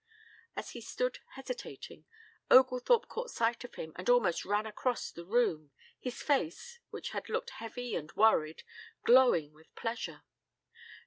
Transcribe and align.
As 0.55 0.71
he 0.71 0.81
stood 0.81 1.19
hesitating, 1.35 2.05
Oglethorpe 2.49 3.07
caught 3.07 3.29
sight 3.29 3.63
of 3.63 3.75
him 3.75 3.93
and 3.95 4.09
almost 4.09 4.43
ran 4.45 4.65
across 4.65 5.11
the 5.11 5.27
room, 5.27 5.69
his 5.99 6.23
face, 6.23 6.79
which 6.89 7.11
had 7.11 7.29
looked 7.29 7.51
heavy 7.51 7.93
and 7.93 8.11
worried, 8.13 8.63
glowing 9.05 9.53
with 9.53 9.75
pleasure. 9.75 10.23